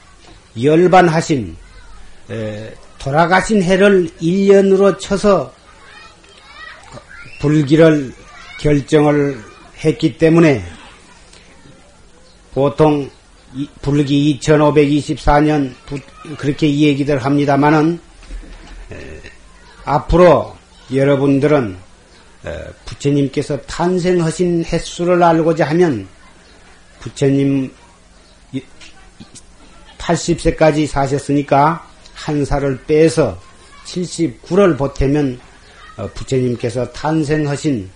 [0.59, 1.55] 열반하신
[2.97, 5.53] 돌아가신 해를 1년으로 쳐서
[7.39, 8.11] 불기를
[8.59, 9.37] 결정을
[9.83, 10.63] 했기 때문에
[12.55, 13.07] 보통
[13.83, 15.75] 불기 2524년
[16.37, 17.99] 그렇게 이 얘기들 합니다마는
[19.85, 20.55] 앞으로
[20.93, 21.77] 여러분들은
[22.85, 26.07] 부처님께서 탄생하신 횟수를 알고자 하면
[26.99, 27.73] 부처님
[29.97, 33.39] 80세까지 사셨으니까 한 살을 빼서
[33.85, 35.39] 79를 보태면
[35.97, 37.89] 어, 부처님께서 탄생하신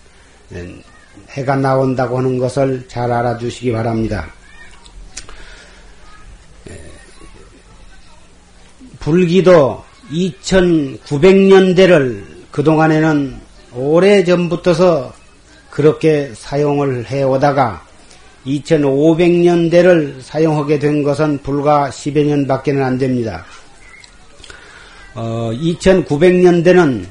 [1.29, 4.31] 해가 나온다고 하는 것을 잘 알아주시기 바랍니다.
[8.99, 13.39] 불기도 2900년대를 그동안에는
[13.75, 15.13] 오래 전부터서
[15.69, 17.85] 그렇게 사용을 해오다가
[18.45, 23.45] 2500년대를 사용하게 된 것은 불과 10여 년 밖에는 안 됩니다.
[25.13, 27.05] 어, 2900년대는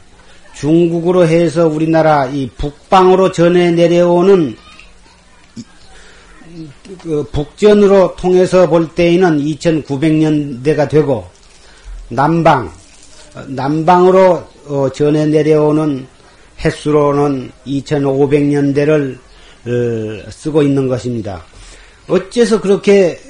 [0.54, 4.56] 중국으로 해서 우리나라 이 북방으로 전해 내려오는
[7.02, 11.26] 그 북전으로 통해서 볼 때에는 2900년대가 되고
[12.08, 12.72] 남방,
[13.46, 16.06] 남방으로 어, 전해 내려오는
[16.64, 19.18] 횟수로는 2500년대를
[19.66, 21.44] 어, 쓰고 있는 것입니다.
[22.08, 23.20] 어째서 그렇게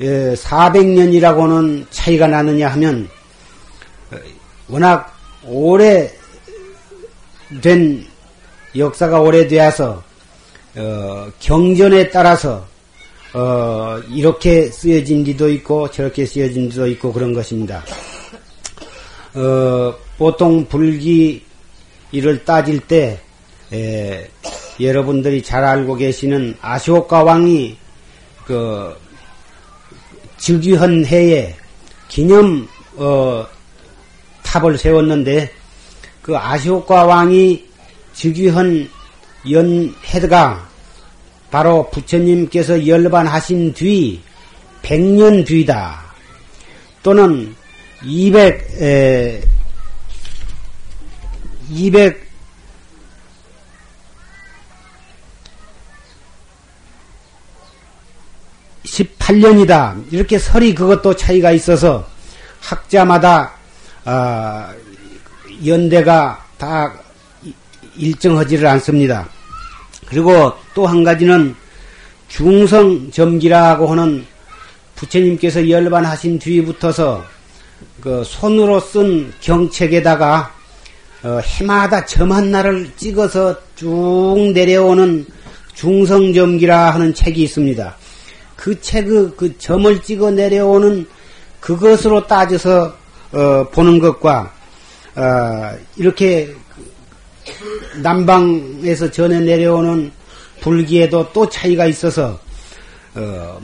[0.00, 3.08] 400년이라고는 차이가 나느냐 하면
[4.10, 4.16] 어,
[4.68, 5.16] 워낙
[5.46, 6.10] 오래
[7.60, 8.04] 된
[8.76, 10.02] 역사가 오래되어서
[11.38, 12.66] 경전에 따라서
[14.10, 17.84] 이렇게 쓰여진 지도 있고 저렇게 쓰여진 지도 있고 그런 것입니다.
[19.34, 23.20] 어, 보통 불기를 따질 때
[23.72, 24.28] 에,
[24.80, 27.76] 여러분들이 잘 알고 계시는 아시오카 왕이
[28.46, 28.94] 그
[30.36, 31.54] 즉위한 해에
[32.08, 33.44] 기념 어,
[34.42, 35.50] 탑을 세웠는데
[36.22, 37.64] 그 아시오카 왕이
[38.12, 38.88] 즉위한
[39.50, 40.68] 연해가
[41.50, 44.20] 바로 부처님께서 열반하신 뒤
[44.82, 46.02] 100년 뒤다.
[47.02, 47.54] 또는
[48.04, 49.42] 200, 에,
[51.70, 52.24] 200,
[58.84, 60.12] 18년이다.
[60.12, 62.06] 이렇게 설이 그것도 차이가 있어서
[62.60, 63.52] 학자마다
[64.04, 64.68] 어,
[65.66, 66.92] 연대가 다
[67.96, 69.28] 일정하지를 않습니다.
[70.06, 71.54] 그리고 또 한 가지는
[72.28, 74.26] 중성점기라고 하는
[74.96, 77.24] 부처님께서 열반하신 뒤부터서
[78.00, 80.52] 그 손으로 쓴 경책에다가
[81.22, 85.26] 어, 해마다 점 하나를 찍어서 쭉 내려오는
[85.74, 87.96] 중성점기라 하는 책이 있습니다.
[88.56, 91.06] 그 책의 그 점을 찍어 내려오는
[91.60, 92.94] 그것으로 따져서
[93.32, 94.52] 어, 보는 것과
[95.16, 96.54] 어, 이렇게
[98.02, 100.12] 남방에서 전해 내려오는
[100.60, 102.38] 불기에도 또 차이가 있어서
[103.14, 103.60] 어,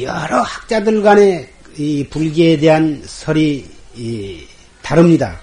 [0.00, 3.66] 여러 학자들 간의 이 불기에 대한 설이
[4.82, 5.40] 다릅니다.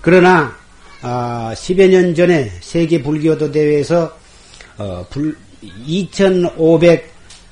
[0.00, 0.56] 그러나
[1.02, 4.16] 아, 10여 년 전에 세계 불교도 대회에서
[4.76, 5.36] 어, 불,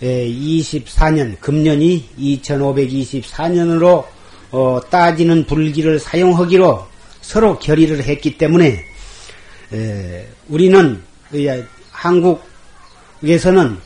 [0.01, 4.05] 2524년 금년이 2524년으로
[4.51, 6.87] 어, 따지는 불기를 사용하기로
[7.21, 8.85] 서로 결의를 했기 때문에
[9.73, 11.03] 에, 우리는
[11.91, 13.79] 한국에서는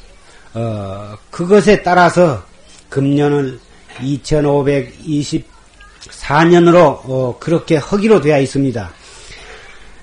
[0.55, 2.45] 어, 그것에 따라서
[2.89, 3.59] 금년을
[3.99, 8.93] 2524년으로 어, 그렇게 하기로 되어 있습니다.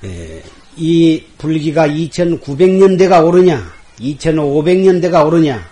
[0.05, 0.41] 에,
[0.77, 5.69] 이 불기가 2900년대가 오르냐, 2500년대가 오르냐,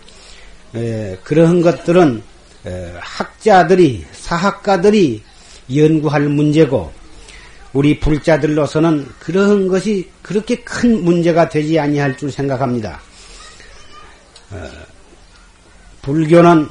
[0.75, 2.22] 에, 그런 것들은
[2.66, 5.22] 에, 학자들이, 사학가들이
[5.74, 6.92] 연구할 문제고,
[7.74, 13.00] 우리 불자들로서는 그런 것이 그렇게 큰 문제가 되지 아니할 줄 생각합니다.
[14.52, 14.69] 어,
[16.02, 16.69] 불교는 어,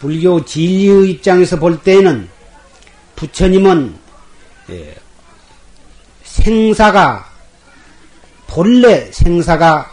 [0.00, 2.28] 불교 진리의 입장에서 볼 때에는
[3.16, 3.96] 부처님은
[4.70, 4.94] 예,
[6.22, 7.28] 생사가
[8.46, 9.90] 본래 생사가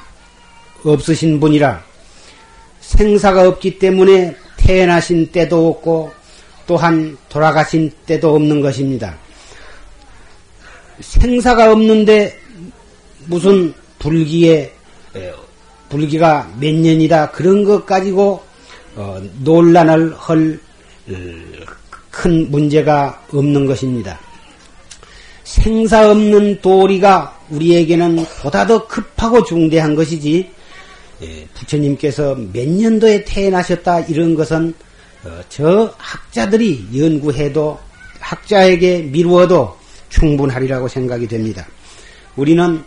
[0.83, 1.83] 없으신 분이라
[2.81, 6.13] 생사가 없기 때문에 태어나신 때도 없고
[6.67, 9.17] 또한 돌아가신 때도 없는 것입니다.
[10.99, 12.39] 생사가 없는데
[13.25, 14.71] 무슨 불기에
[15.89, 18.43] 불기가 몇 년이다 그런 것 가지고
[18.95, 20.59] 어, 논란을 할
[22.15, 24.17] 큰 문제가 없는 것입니다.
[25.43, 30.49] 생사 없는 도리가 우리에게는 보다 더 급하고 중대한 것이지
[31.21, 34.73] 예, 부처님께서 몇 년도에 태어나셨다 이런 것은
[35.25, 37.77] 어, 저 학자들이 연구해도
[38.19, 39.77] 학자에게 미루어도
[40.09, 41.67] 충분하리라고 생각이 됩니다.
[42.37, 42.83] 우리는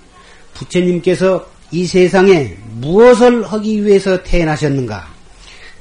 [0.54, 5.17] 부처님께서 이 세상에 무엇을 하기 위해서 태어나셨는가?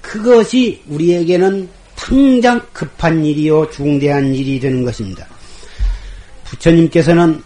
[0.08, 5.28] 그것이 우리에게는 당장 급한 일이요 중대한 일이 되는 것입니다.
[6.46, 7.44] 부처님께서는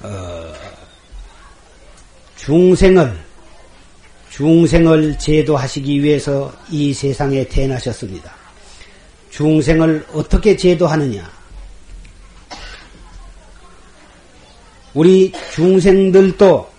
[0.00, 0.52] 어,
[2.36, 3.14] 중생을
[4.30, 8.34] 중생을 제도하시기 위해서 이 세상에 태어나셨습니다.
[9.28, 11.30] 중생을 어떻게 제도하느냐?
[14.94, 16.70] 우리 중생들도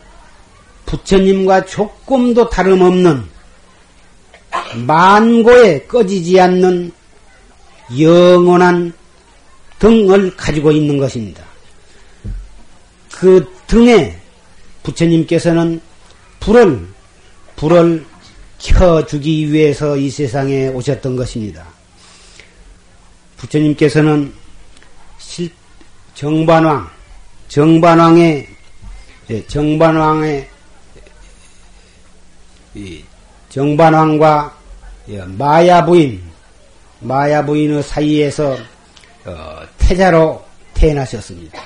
[0.87, 3.33] 부처님과 조금도 다름없는
[4.75, 6.91] 만고에 꺼지지 않는
[7.99, 8.93] 영원한
[9.79, 11.43] 등을 가지고 있는 것입니다.
[13.11, 14.17] 그 등에
[14.83, 15.81] 부처님께서는
[16.39, 16.87] 불을,
[17.55, 18.05] 불을
[18.59, 21.65] 켜주기 위해서 이 세상에 오셨던 것입니다.
[23.37, 24.33] 부처님께서는
[25.17, 25.49] 실,
[26.13, 26.89] 정반왕,
[27.49, 28.47] 정반왕의,
[29.29, 30.49] 예, 정반왕의,
[33.49, 34.62] 정반왕과 예,
[35.37, 36.23] 마야 부인,
[36.99, 38.57] 마야 부인의 사이에서
[39.25, 41.61] 어, 태자로 태어나셨습니다.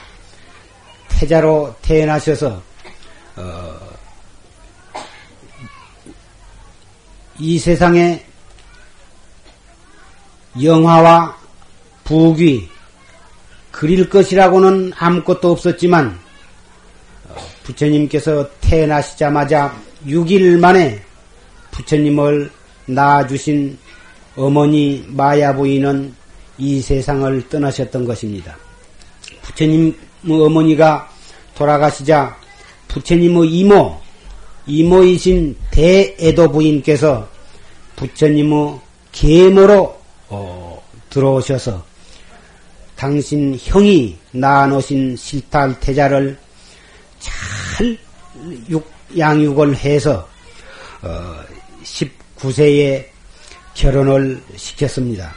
[1.07, 2.62] 태자로 태어나셔서
[3.35, 3.79] 어,
[7.39, 8.23] 이 세상에
[10.62, 11.38] 영화와
[12.03, 12.69] 부귀
[13.71, 16.19] 그릴 것이라고는 아무것도 없었지만
[17.29, 19.75] 어, 부처님께서 태어나시자마자
[20.07, 21.03] 6일 만에
[21.71, 22.56] 부처님을
[22.88, 23.77] 낳아주신
[24.36, 26.13] 어머니 마야부인은
[26.58, 28.58] 이 세상을 떠나셨던 것입니다.
[29.41, 29.96] 부처님
[30.27, 31.10] 어머니가
[31.56, 32.38] 돌아가시자
[32.88, 34.00] 부처님의 이모,
[34.65, 37.29] 이모이신 대애도 부인께서
[37.96, 38.79] 부처님의
[39.12, 41.86] 계모로 어, 들어오셔서
[42.96, 46.38] 당신 형이 낳아놓으신 실탈 태자를
[47.20, 47.98] 잘
[48.70, 50.27] 육, 양육을 해서
[51.01, 51.36] 어,
[52.38, 53.06] 19세에
[53.74, 55.34] 결혼을 시켰습니다.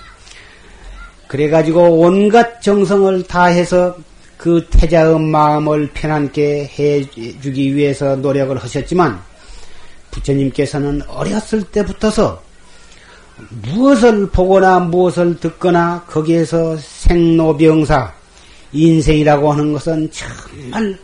[1.29, 3.97] 그래가지고 온갖 정성을 다해서
[4.37, 9.21] 그 태자의 마음을 편안케 해주기 위해서 노력을 하셨지만
[10.11, 12.43] 부처님께서는 어렸을 때부터서
[13.51, 18.13] 무엇을 보거나 무엇을 듣거나 거기에서 생로병사
[18.73, 20.99] 인생이라고 하는 것은 정말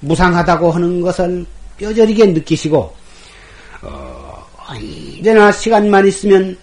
[0.00, 1.46] 무상하다고 하는 것을
[1.78, 2.94] 뼈저리게 느끼시고
[3.82, 4.21] 어,
[4.72, 6.56] 언제나 시간만 있으면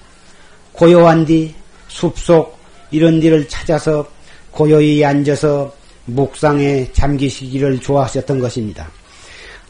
[0.72, 1.54] 고요한 뒤
[1.88, 2.58] 숲속
[2.92, 4.06] 이런 데를 찾아서
[4.52, 5.72] 고요히 앉아서
[6.06, 8.90] 묵상에 잠기시기를 좋아하셨던 것입니다.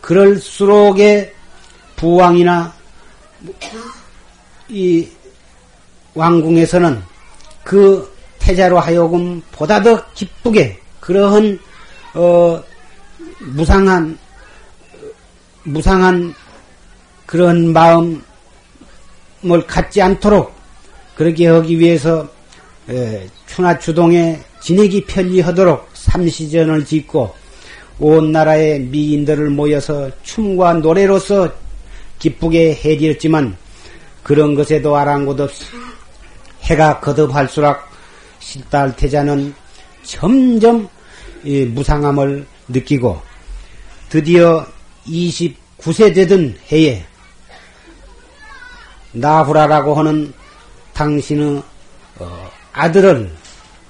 [0.01, 1.34] 그럴수록에
[1.98, 2.74] 부왕이나
[4.69, 5.08] 이
[6.13, 7.01] 왕궁에서는
[7.63, 11.60] 그 태자로 하여금 보다 더 기쁘게 그러한
[12.13, 12.63] 어
[13.39, 14.17] 무상한
[15.63, 16.34] 무상한
[17.25, 18.24] 그런 마음
[19.46, 20.53] 을 갖지 않도록
[21.15, 22.27] 그렇게 하기 위해서
[23.48, 27.34] 추나추동에 지내기 편리하도록 삼시전을 짓고
[28.00, 31.53] 온 나라의 미인들을 모여서 춤과 노래로서
[32.19, 33.55] 기쁘게 해드렸지만
[34.24, 35.65] 그런 것에도 아랑곳 없이
[36.63, 37.77] 해가 거듭할수록
[38.39, 39.53] 실달 태자는
[40.03, 40.89] 점점
[41.43, 43.22] 무상함을 느끼고
[44.10, 44.65] 드디어
[45.08, 47.05] 29세 되던 해에
[49.12, 50.34] 나후라라고 하는
[50.94, 51.63] 당신의
[52.20, 53.36] 어, 아들을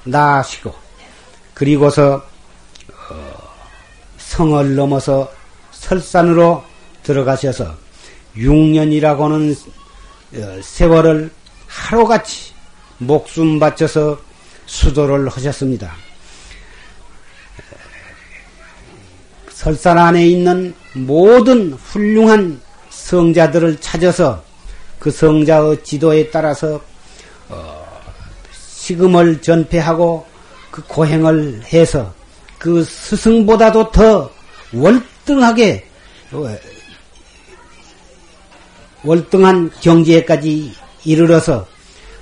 [0.04, 0.74] 낳으시고
[1.54, 2.24] 그리고서
[3.10, 3.38] 어,
[4.18, 5.32] 성을 넘어서
[5.72, 6.64] 설산으로
[7.04, 7.76] 들어가셔서
[8.36, 9.56] 6년이라고 하는
[10.36, 11.32] 어, 세월을
[11.68, 12.54] 하루같이
[13.00, 14.20] 목숨 바쳐서
[14.66, 15.94] 수도를 하셨습니다.
[19.50, 24.49] 설산 안에 있는 모든 훌륭한 성자들을 찾아서
[25.00, 26.82] 그 성자의 지도에 따라서
[27.48, 27.86] 어,
[28.52, 30.26] 시금을 전폐하고
[30.72, 32.14] 그 고행을 해서
[32.58, 34.30] 그 스승보다도 더
[34.74, 35.86] 월등하게
[36.34, 36.58] 어,
[39.04, 40.74] 월등한 경지에까지
[41.06, 41.66] 이르러서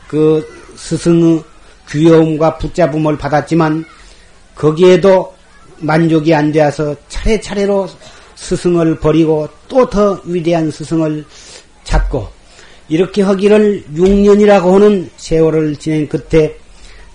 [0.07, 1.43] 그 스승의
[1.89, 3.83] 귀여움과 붙잡음을 받았지만
[4.55, 5.35] 거기에도
[5.79, 7.89] 만족이 안 되어서 차례차례로
[8.35, 11.25] 스승을 버리고 또 더 위대한 스승을
[11.83, 12.36] 찾고
[12.89, 16.55] 이렇게 하기를 6년이라고 하는 세월을 지낸 끝에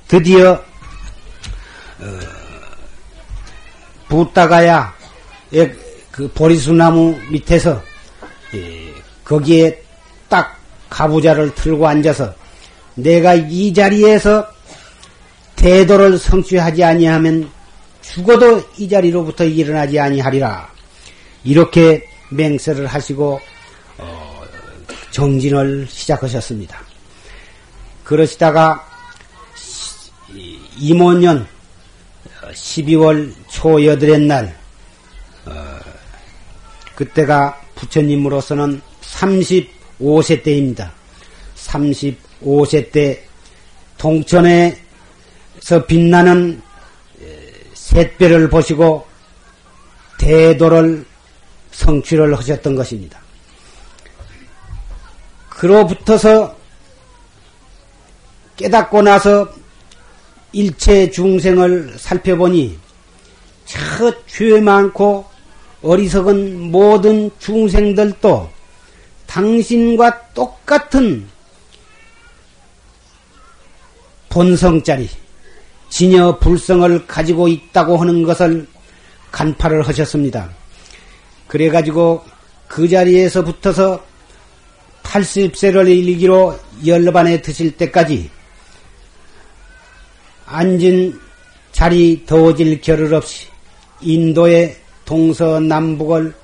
[0.09, 2.19] 드디어 어,
[4.09, 4.95] 부다가야
[6.11, 7.83] 그 보리수나무 밑에서
[8.55, 8.93] 예,
[9.25, 9.83] 거기에
[10.29, 10.59] 딱
[10.91, 12.35] 가부자를 틀고 앉아서
[12.95, 14.47] 내가 이 자리에서
[15.57, 17.51] 대도를 성취하지 아니하면
[18.03, 20.71] 죽어도 이 자리로부터 일어나지 아니하리라.
[21.45, 23.41] 이렇게 맹세를 하시고
[23.99, 24.32] 어,
[25.13, 26.81] 정진을 시작하셨습니다.
[28.03, 28.85] 그러시다가
[30.77, 31.47] 임원년
[32.53, 34.59] 12월 초 여덟의 날
[35.45, 35.79] 어,
[36.97, 40.93] 그때가 부처님으로서는 35세 때입니다.
[41.57, 43.23] 35세 때
[43.99, 44.77] 동천에서
[45.87, 46.61] 빛나는
[47.75, 49.07] 샛별을 보시고
[50.19, 51.05] 대도를
[51.73, 53.22] 성취를 하셨던 것입니다.
[55.63, 56.57] 그로부터서
[58.57, 59.49] 깨닫고 나서
[60.51, 62.77] 일체 중생을 살펴보니
[63.65, 65.25] 첫죄 많고
[65.83, 68.51] 어리석은 모든 중생들도
[69.29, 71.29] 당신과 똑같은
[74.31, 75.09] 본성짜리
[75.91, 78.67] 진여 불성을 가지고 있다고 하는 것을
[79.31, 80.51] 간파를 하셨습니다.
[81.47, 82.25] 그래가지고
[82.67, 84.12] 그 자리에서 붙어서
[85.13, 88.31] 80세를 일기로 열반에 드실 때까지
[90.47, 91.21] 앉은
[91.71, 93.47] 자리 더워질 겨를 없이
[94.01, 96.35] 인도의 동서남북을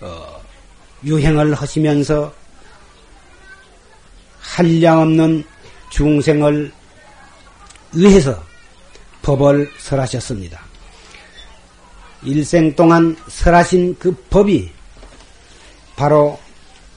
[0.00, 0.42] 어,
[1.04, 2.32] 유행을 하시면서
[4.40, 5.44] 한량없는
[5.90, 6.72] 중생을
[7.94, 8.42] 위해서
[9.22, 10.60] 법을 설하셨습니다.
[12.24, 14.70] 일생 동안 설하신 그 법이
[15.94, 16.38] 바로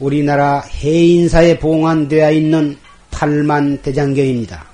[0.02, 2.78] 우리나라 해인사에 봉안되어 있는
[3.12, 4.66] 팔만 대장경입니다.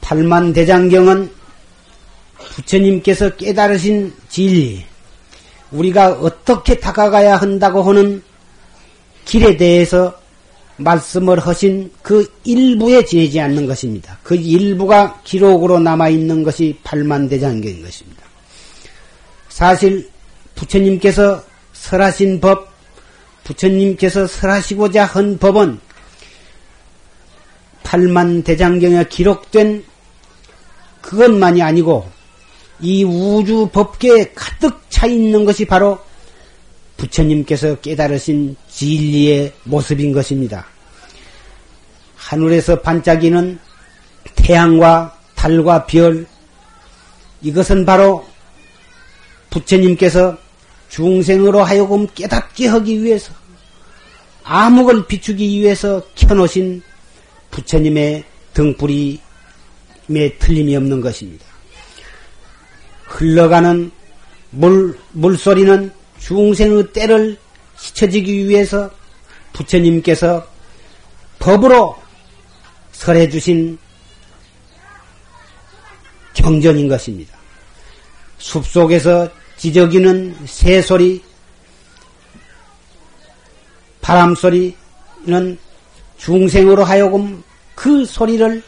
[0.00, 1.30] 팔만 대장경은
[2.36, 4.84] 부처님께서 깨달으신 진리,
[5.70, 8.22] 우리가 어떻게 다가가야 한다고 하는
[9.24, 10.20] 길에 대해서
[10.76, 14.18] 말씀을 하신 그 일부에 지내지 않는 것입니다.
[14.22, 18.22] 그 일부가 기록으로 남아있는 것이 팔만대장경인 것입니다.
[19.48, 20.10] 사실
[20.54, 22.75] 부처님께서 설하신 법,
[23.46, 25.78] 부처님께서 설하시고자 한 법은
[27.84, 29.84] 팔만 대장경에 기록된
[31.00, 32.10] 그것만이 아니고
[32.80, 35.98] 이 우주 법계에 가득 차 있는 것이 바로
[36.96, 40.66] 부처님께서 깨달으신 진리의 모습인 것입니다.
[42.16, 43.60] 하늘에서 반짝이는
[44.34, 46.26] 태양과 달과 별,
[47.42, 48.26] 이것은 바로
[49.50, 50.36] 부처님께서
[50.96, 53.34] 중생으로 하여금 깨닫게 하기 위해서,
[54.44, 56.80] 암흑을 비추기 위해서 켜놓으신
[57.50, 58.24] 부처님의
[58.54, 59.18] 등불임에
[60.38, 61.44] 틀림이 없는 것입니다.
[63.04, 63.90] 흘러가는
[64.48, 67.36] 물, 물소리는 중생의 때를
[67.74, 68.90] 잊혀지기 위해서
[69.52, 70.48] 부처님께서
[71.38, 71.94] 법으로
[72.92, 73.78] 설해 주신
[76.32, 77.36] 경전인 것입니다.
[78.38, 81.22] 숲속에서 지저귀는 새소리,
[84.00, 85.58] 바람소리는
[86.18, 87.42] 중생으로 하여금
[87.74, 88.62] 그 소리를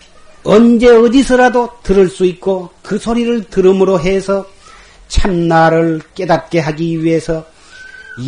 [0.45, 4.47] 언제 어디서라도 들을 수 있고 그 소리를 들음으로 해서
[5.09, 7.47] 참나를 깨닫게 하기 위해서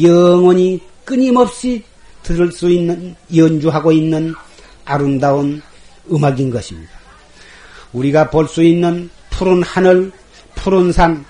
[0.02, 1.83] 영원히 끊임없이
[2.23, 4.35] 들을 수 있는 연주하고 있는
[4.85, 5.62] 아름다운
[6.11, 6.93] 음악인 것입니다.
[7.93, 10.12] 우리가 볼 수 있는 푸른 하늘,
[10.55, 11.25] 푸른 산,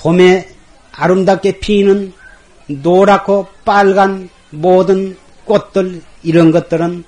[0.00, 0.48] 봄에
[0.92, 2.12] 아름답게 피는
[2.68, 7.04] 노랗고 빨간 모든 꽃들 이런 것들은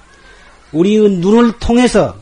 [0.72, 2.16] 우리의 눈을 통해서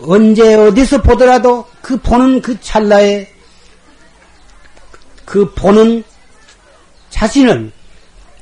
[0.00, 3.28] 언제 어디서 보더라도 그 보는 그 찰나에
[5.24, 6.04] 그 보는
[7.10, 7.70] 자신을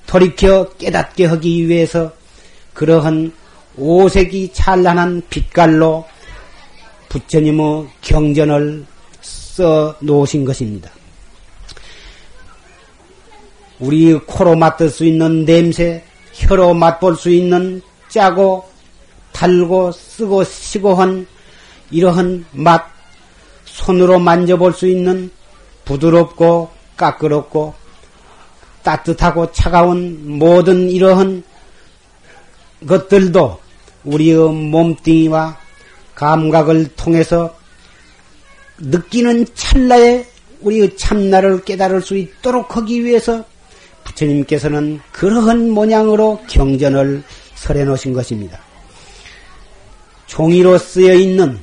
[0.06, 2.12] 돌이켜 깨닫게 하기 위해서
[2.74, 3.32] 그러한
[3.76, 6.06] 오색이 찬란한 빛깔로
[7.08, 8.86] 부처님의 경전을
[9.20, 10.90] 써 놓으신 것입니다.
[13.80, 18.68] 우리 코로 맡을 수 있는 냄새, 혀로 맛볼 수 있는 짜고
[19.32, 21.26] 달고 쓰고 시고 한
[21.90, 22.84] 이러한 맛,
[23.64, 25.30] 손으로 만져볼 수 있는
[25.84, 27.74] 부드럽고 까끄럽고
[28.82, 31.42] 따뜻하고 차가운 모든 이러한
[32.86, 33.58] 것들도
[34.04, 35.56] 우리의 몸뚱이와
[36.14, 37.54] 감각을 통해서
[38.78, 40.26] 느끼는 찰나에
[40.60, 43.44] 우리의 참나를 깨달을 수 있도록 하기 위해서
[44.10, 47.22] 부처님께서는 그러한 모양으로 경전을
[47.54, 48.58] 설해 놓으신 것입니다.
[50.26, 51.58] 종이로 쓰여 있는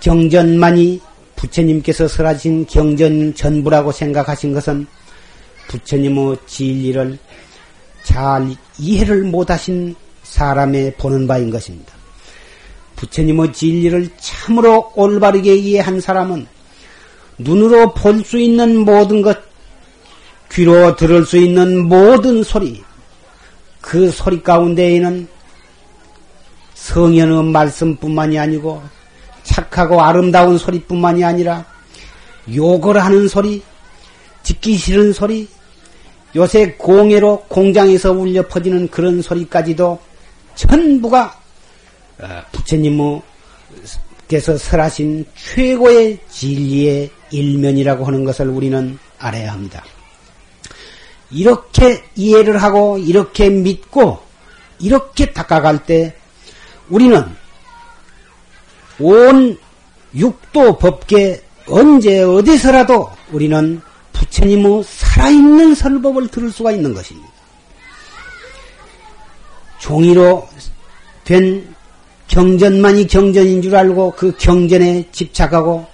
[0.00, 1.00] 경전만이
[1.36, 4.86] 부처님께서 설하신 경전 전부라고 생각하신 것은
[5.68, 7.18] 부처님의 진리를
[8.02, 11.92] 잘 이해를 못하신 사람의 보는 바인 것입니다.
[12.96, 16.46] 부처님의 진리를 참으로 올바르게 이해한 사람은
[17.38, 19.38] 눈으로 볼 수 있는 모든 것,
[20.50, 22.82] 귀로 들을 수 있는 모든 소리,
[23.80, 25.28] 그 소리 가운데에는
[26.74, 28.82] 성현의 말씀뿐만이 아니고
[29.42, 31.64] 착하고 아름다운 소리뿐만이 아니라
[32.54, 33.62] 욕을 하는 소리,
[34.42, 35.48] 듣기 싫은 소리,
[36.36, 39.98] 요새 공예로 공장에서 울려 퍼지는 그런 소리까지도
[40.54, 41.40] 전부가
[42.18, 43.22] 어, 부처님께서
[44.58, 49.84] 설하신 최고의 진리의 일면이라고 하는 것을 우리는 알아야 합니다.
[51.34, 54.20] 이렇게 이해를 하고 이렇게 믿고
[54.78, 56.14] 이렇게 닦아갈 때
[56.88, 57.24] 우리는
[59.00, 59.58] 온
[60.14, 63.80] 육도 법계 언제 어디서라도 우리는
[64.12, 67.28] 부처님의 살아있는 설법을 들을 수가 있는 것입니다.
[69.80, 70.48] 종이로
[71.24, 71.74] 된
[72.28, 75.86] 경전만이 경전인 줄 알고 그 경전에 집착하고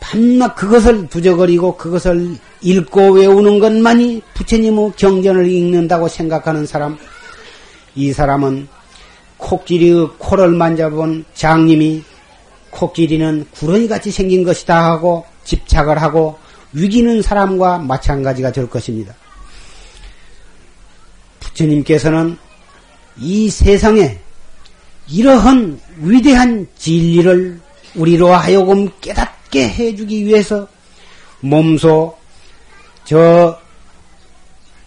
[0.00, 6.98] 밤낮 그것을 부저거리고 그것을 읽고 외우는 것만이 부처님의 경전을 읽는다고 생각하는 사람,
[7.94, 8.68] 이 사람은
[9.38, 12.04] 코끼리의 코를 만져본 장님이
[12.70, 16.38] 코끼리는 구렁이 같이 생긴 것이다 하고 집착을 하고
[16.72, 19.14] 위기는 사람과 마찬가지가 될 것입니다.
[21.40, 22.36] 부처님께서는
[23.18, 24.18] 이 세상에
[25.08, 27.60] 이러한 위대한 진리를
[27.96, 30.68] 우리로 하여금 깨닫게 해주기 위해서
[31.40, 32.19] 몸소
[33.10, 33.58] 저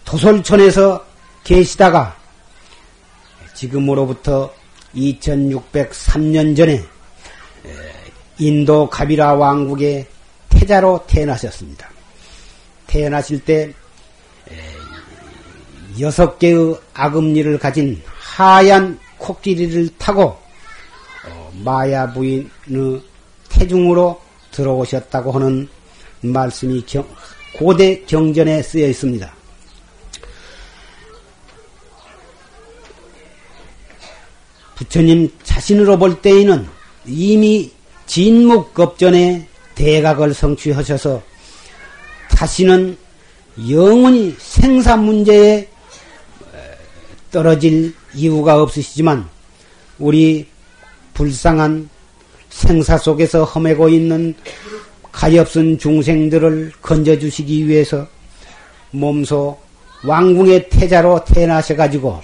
[0.06, 1.04] 도솔촌에서
[1.44, 2.16] 계시다가
[3.52, 4.50] 지금으로부터
[4.94, 6.82] 2603년 전에
[8.38, 10.06] 인도 가비라 왕국의
[10.48, 11.90] 태자로 태어나셨습니다.
[12.86, 13.74] 태어나실 때
[16.00, 20.38] 여섯 개의 악음리를 가진 하얀 코끼리를 타고
[21.28, 23.02] 어, 마야 부인의
[23.50, 24.18] 태중으로
[24.50, 25.68] 들어오셨다고 하는
[26.22, 26.86] 말씀이
[27.56, 29.32] 고대 경전에 쓰여 있습니다.
[34.74, 36.66] 부처님 자신으로 볼 때에는
[37.06, 37.70] 이미
[38.06, 41.22] 진묵겁전에 대각을 성취하셔서
[42.30, 42.96] 다시는
[43.70, 45.68] 영원히 생사 문제에
[47.30, 49.28] 떨어질 이유가 없으시지만
[49.98, 50.46] 우리
[51.14, 51.88] 불쌍한
[52.50, 54.34] 생사 속에서 험해고 있는
[55.14, 58.06] 가엾은 중생들을 건져주시기 위해서
[58.90, 59.58] 몸소
[60.04, 62.20] 왕궁의 태자로 태어나셔가지고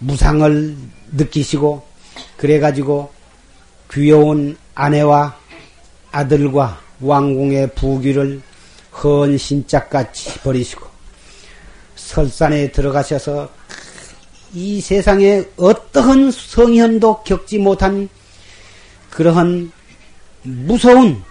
[0.00, 0.76] 무상을
[1.12, 1.82] 느끼시고
[2.36, 3.10] 그래가지고
[3.92, 5.38] 귀여운 아내와
[6.10, 8.42] 아들과 왕궁의 부귀를
[8.92, 10.86] 헌 신짝같이 버리시고
[11.94, 13.48] 설산에 들어가셔서
[14.52, 18.08] 이 세상에 어떠한 성현도 겪지 못한
[19.14, 19.70] 그러한
[20.42, 21.22] 무서운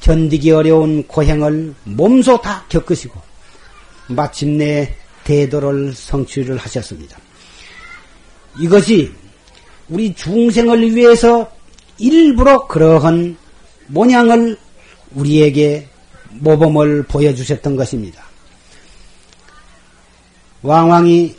[0.00, 3.20] 견디기 어려운 고행을 몸소 다 겪으시고
[4.08, 7.18] 마침내 대도를 성취를 하셨습니다.
[8.58, 9.12] 이것이
[9.88, 11.50] 우리 중생을 위해서
[11.98, 13.36] 일부러 그러한
[13.88, 14.56] 모양을
[15.14, 15.88] 우리에게
[16.30, 18.24] 모범을 보여주셨던 것입니다.
[20.62, 21.36] 왕왕이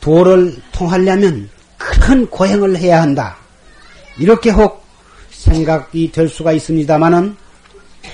[0.00, 3.43] 도를 통하려면 큰 고행을 해야 한다.
[4.18, 4.84] 이렇게 혹
[5.30, 7.36] 생각이 될 수가 있습니다만은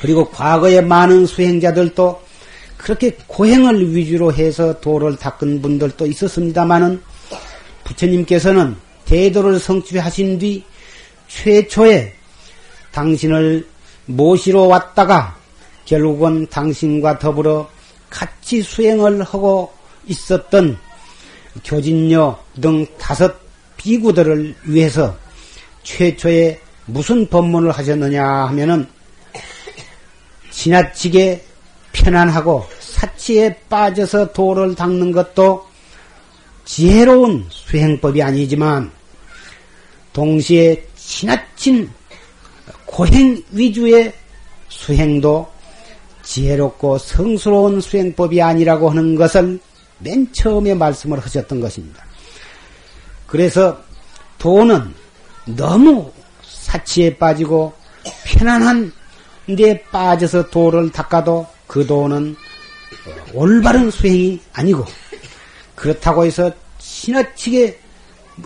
[0.00, 2.22] 그리고 과거에 많은 수행자들도
[2.76, 7.02] 그렇게 고행을 위주로 해서 도를 닦은 분들도 있었습니다만은
[7.84, 10.64] 부처님께서는 대도를 성취하신 뒤
[11.28, 12.14] 최초에
[12.92, 13.66] 당신을
[14.06, 15.36] 모시러 왔다가
[15.84, 17.68] 결국은 당신과 더불어
[18.08, 19.72] 같이 수행을 하고
[20.06, 20.78] 있었던
[21.64, 23.36] 교진녀 등 다섯
[23.76, 25.16] 비구들을 위해서
[25.96, 28.87] 최초에 무슨 법문을 하셨느냐 하면은
[30.50, 31.44] 지나치게
[31.92, 35.66] 편안하고 사치에 빠져서 도를 닦는 것도
[36.64, 38.92] 지혜로운 수행법이 아니지만
[40.12, 41.90] 동시에 지나친
[42.87, 44.12] 고행 위주의
[44.68, 45.48] 수행도
[46.22, 49.59] 지혜롭고 성스러운 수행법이 아니라고 하는 것을
[49.98, 52.05] 맨 처음에 말씀을 하셨던 것입니다.
[53.26, 53.79] 그래서
[54.38, 54.99] 도는
[55.56, 56.10] 너무
[56.42, 57.72] 사치에 빠지고
[58.24, 58.92] 편안한
[59.56, 62.36] 데 빠져서 도를 닦아도 그 도는
[63.34, 64.84] 올바른 수행이 아니고
[65.74, 67.78] 그렇다고 해서 지나치게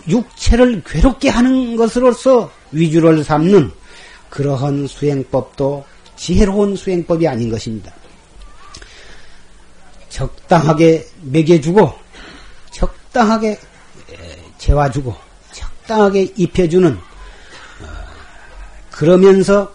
[0.07, 3.71] 육체를 괴롭게 하는 것으로서 위주를 삼는
[4.29, 7.93] 그러한 수행법도 지혜로운 수행법이 아닌 것입니다.
[10.09, 11.93] 적당하게 먹여주고,
[12.71, 13.59] 적당하게
[14.57, 15.15] 재워주고,
[15.85, 17.87] 적당하게 입혀주는, 어,
[18.91, 19.71] 그러면서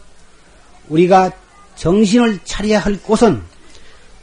[0.88, 1.31] 우리가
[1.77, 3.40] 정신을 차려야 할 곳은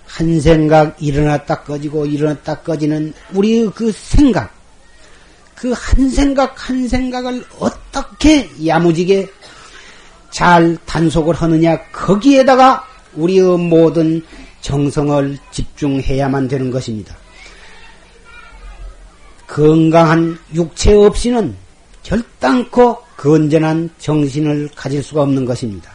[0.05, 4.53] 한 생각 일어났다 꺼지고 일어났다 꺼지는 우리의 그 생각,
[5.55, 9.27] 그 한 생각 한 생각을 어떻게 야무지게
[10.29, 14.23] 잘 단속을 하느냐 거기에다가 우리의 모든
[14.61, 17.15] 정성을 집중해야만 되는 것입니다.
[19.47, 21.66] 건강한 육체 없이는
[22.07, 25.91] 결단코 건전한 정신을 가질 수가 없는 것입니다.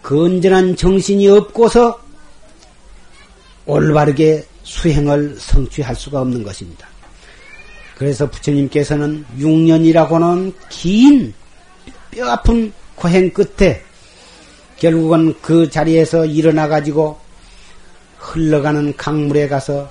[0.00, 2.00] 건전한 정신이 없고서
[3.66, 6.86] 올바르게 수행을 성취할 수가 없는 것입니다.
[7.96, 11.34] 그래서 부처님께서는 6년이라고는 긴
[12.12, 13.82] 뼈아픈 고행 끝에
[14.76, 17.18] 결국은 그 자리에서 일어나 가지고
[18.18, 19.90] 흘러가는 강물에 가서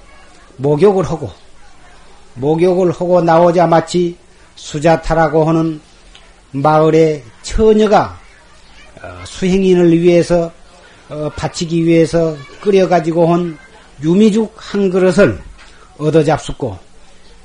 [0.55, 1.31] 목욕을 하고
[2.35, 4.20] 목욕을 하고 나오자 마치
[4.61, 5.81] 수자타라고 하는
[6.51, 8.19] 마을의 처녀가
[9.01, 10.51] 어, 수행인을 위해서
[11.09, 13.57] 어, 바치기 위해서 끓여가지고 온
[14.03, 15.41] 유미죽 한 그릇을
[15.97, 16.77] 얻어 잡숫고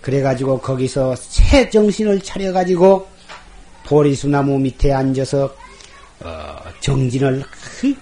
[0.03, 3.09] 그래가지고 거기서 새 정신을 차려가지고
[3.87, 5.53] 보리수나무 밑에 앉아서
[6.21, 7.43] 어, 정진을
[7.81, 7.95] 그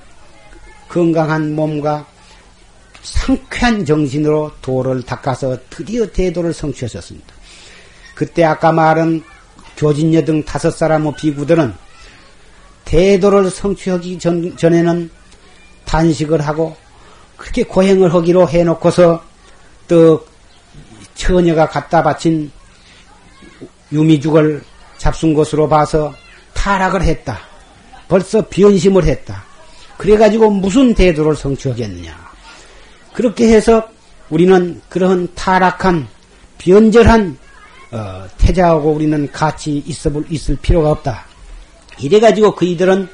[0.89, 2.07] 건강한 몸과
[3.03, 7.34] 상쾌한 정신으로 도를 닦아서 드디어 대도를 성취하셨습니다.
[8.15, 9.23] 그때 아까 말한
[9.77, 11.75] 교진여 등 다섯 사람의 비구들은
[12.85, 15.11] 대도를 성취하기 전, 전에는
[15.85, 16.77] 단식을 하고
[17.37, 19.23] 그렇게 고행을 하기로 해놓고서
[19.89, 20.25] 또
[21.15, 22.51] 처녀가 갖다 바친
[23.93, 24.63] 유미죽을
[24.99, 26.15] 잡순 것으로 봐서
[26.55, 27.41] 타락을 했다.
[28.09, 29.45] 벌써 변심을 했다.
[29.99, 32.33] 그래가지고 무슨 대도를 성취하겠느냐.
[33.13, 33.89] 그렇게 해서
[34.31, 36.09] 우리는 그러한 타락한
[36.59, 37.39] 변절한
[37.91, 41.27] 어, 태자하고 우리는 같이 있어 있을 필요가 없다.
[41.99, 43.09] 이래가지고 그 이들은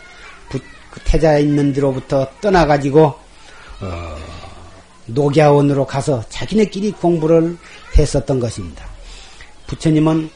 [0.48, 0.59] 부,
[0.90, 3.14] 그 태자 있는 데로부터 떠나가지고
[3.80, 4.16] 어,
[5.06, 7.56] 녹야원으로 가서 자기네끼리 공부를
[7.96, 8.87] 했었던 것입니다.
[9.66, 10.30] 부처님은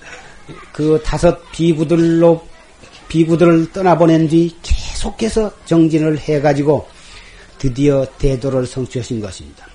[0.73, 2.47] 그 다섯 비구들로
[3.09, 6.89] 비구들을 떠나보낸 뒤 계속해서 정진을 해가지고
[7.59, 9.67] 드디어 대도를 성취하신 것입니다.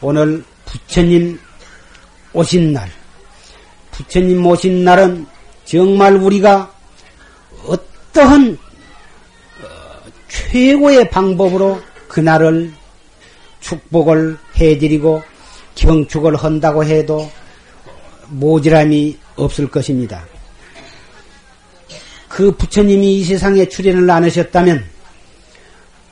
[0.00, 1.38] 오늘 부처님
[2.32, 2.90] 오신 날,
[4.02, 5.26] 부처님 오신 날은
[5.64, 6.72] 정말 우리가
[7.66, 8.58] 어떠한
[9.62, 12.72] 어, 최고의 방법으로 그날을
[13.60, 15.22] 축복을 해드리고
[15.76, 17.30] 경축을 한다고 해도
[18.28, 20.26] 모지람이 없을 것입니다.
[22.28, 24.84] 그 부처님이 이 세상에 출현을 안 하셨다면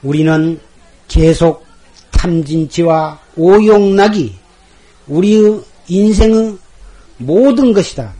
[0.02, 0.60] 우리는
[1.08, 1.66] 계속
[2.12, 4.36] 탐진치와 오용락이
[5.08, 6.56] 우리의 인생의
[7.20, 8.12] 모든 것이다.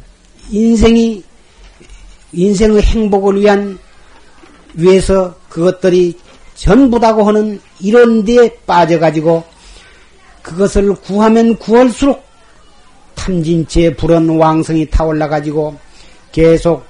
[0.51, 1.23] 인생이
[2.33, 3.79] 인생의 행복을 위한
[4.75, 6.17] 위해서 그것들이
[6.55, 9.43] 전부다고 하는 이런 데에 빠져가지고
[10.43, 12.25] 그것을 구하면 구할수록
[13.15, 15.77] 탐진치의 불은 왕성이 타올라가지고
[16.33, 16.85] 계속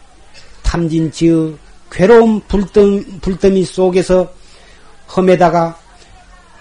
[0.63, 1.55] 탐진치의
[1.91, 4.33] 괴로운 불덩, 불더미 속에서
[5.17, 5.77] 험에다가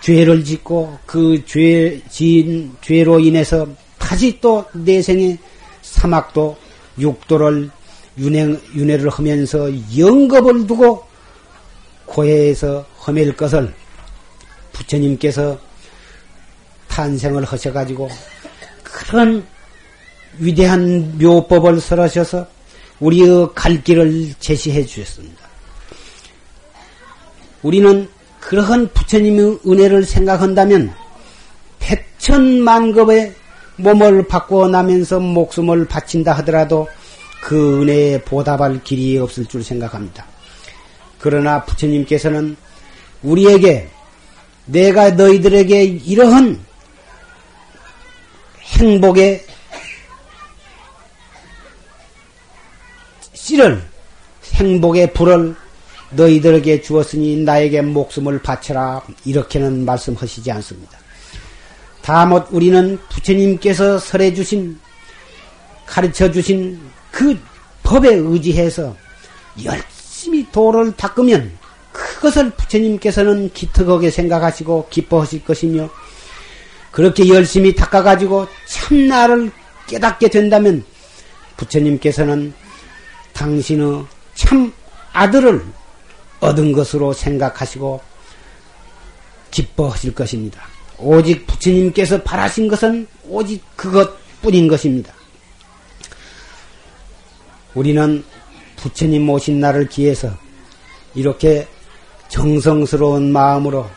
[0.01, 3.67] 죄를 짓고 그 죄, 지은 죄로 인해서
[3.99, 5.37] 다시 또 내생에
[5.83, 6.57] 사막도
[6.97, 7.69] 육도를
[8.17, 11.05] 윤회, 윤회를 하면서 영겁을 두고
[12.05, 13.73] 고해에서 험일 것을
[14.73, 15.59] 부처님께서
[16.87, 18.09] 탄생을 하셔가지고
[18.83, 19.45] 그런
[20.39, 22.47] 위대한 묘법을 설하셔서
[22.99, 25.47] 우리의 갈 길을 제시해 주셨습니다.
[27.61, 28.09] 우리는
[28.39, 30.93] 그러한 부처님의 은혜를 생각한다면
[31.79, 33.35] 백천만급의
[33.79, 36.87] 몸을 바꾸어 나면서 목숨을 바친다 하더라도
[37.41, 40.25] 그 은혜에 보답할 길이 없을 줄 생각합니다.
[41.17, 42.55] 그러나 부처님께서는
[43.23, 43.89] 우리에게
[44.65, 46.59] 내가 너희들에게 이러한
[48.61, 49.45] 행복의
[53.33, 53.81] 씨를
[54.53, 55.55] 행복의 불을
[56.11, 60.98] 너희들에게 주었으니 나에게 목숨을 바쳐라 이렇게는 말씀하시지 않습니다.
[62.09, 64.79] 다못 우리는 부처님께서 설해 주신
[65.85, 67.39] 가르쳐 주신 그
[67.83, 68.95] 법에 의지해서
[69.63, 71.55] 열심히 도를 닦으면
[71.91, 75.87] 그것을 부처님께서는 기특하게 생각하시고 기뻐하실 것이며
[76.89, 79.51] 그렇게 열심히 닦아가지고 참나를
[79.85, 80.83] 깨닫게 된다면
[81.57, 82.55] 부처님께서는
[83.33, 84.73] 당신의 참
[85.13, 85.63] 아들을
[86.39, 88.01] 얻은 것으로 생각하시고
[89.51, 90.78] 기뻐하실 것입니다.
[90.99, 95.13] 오직 부처님께서 바라신 것은 오직 그것뿐인 것입니다.
[97.73, 98.23] 우리는
[98.75, 100.31] 부처님 모신 날을 기해서
[101.15, 101.67] 이렇게
[102.27, 103.89] 정성스러운 마음으로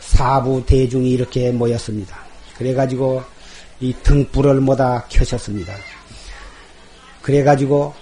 [0.00, 2.18] 사부 대중이 이렇게 모였습니다.
[2.56, 3.22] 그래가지고
[3.80, 5.74] 이 등불을 모다 켜셨습니다.
[7.22, 7.94] 그래가지고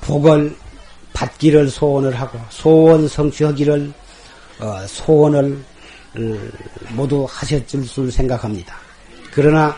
[0.00, 0.56] 복을
[1.12, 4.05] 받기를 소원을 하고 소원 성취하기를 어,
[4.86, 5.58] 소원을
[6.16, 6.20] 어,
[6.94, 8.76] 모두 하셨을 줄 생각합니다.
[9.30, 9.76] 그러나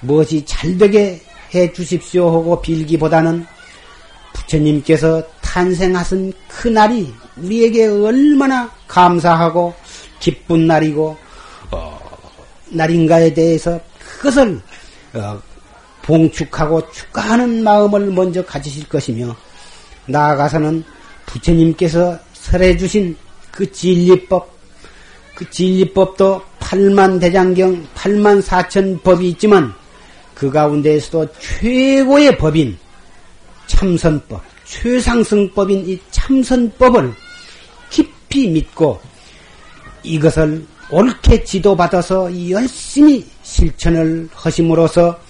[0.00, 1.20] 무엇이 잘되게
[1.54, 3.46] 해 주십시오 하고 빌기보다는
[4.32, 9.74] 부처님께서 탄생하신 그 날이 우리에게 얼마나 감사하고
[10.18, 11.16] 기쁜 날이고
[11.70, 12.00] 어,
[12.68, 14.60] 날인가에 대해서 그것을
[15.14, 15.40] 어,
[16.02, 19.36] 봉축하고 축하하는 마음을 먼저 가지실 것이며
[20.06, 20.84] 나아가서는
[21.26, 23.16] 부처님께서 설해 주신
[23.60, 24.50] 그 진리법,
[25.34, 29.74] 그 진리법도 8만 대장경, 8만 4천 법이 있지만
[30.34, 32.78] 그 가운데에서도 최고의 법인
[33.66, 37.12] 참선법, 최상승법인 이 참선법을
[37.90, 38.98] 깊이 믿고
[40.04, 45.20] 이것을 옳게 지도받아서 열심히 실천을 하심으로써